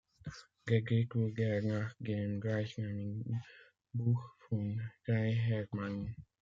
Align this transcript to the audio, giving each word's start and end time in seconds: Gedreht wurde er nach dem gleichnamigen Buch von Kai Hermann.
Gedreht 0.67 1.13
wurde 1.13 1.43
er 1.43 1.61
nach 1.61 1.93
dem 1.99 2.41
gleichnamigen 2.41 3.43
Buch 3.93 4.19
von 4.49 4.81
Kai 5.05 5.31
Hermann. 5.33 6.15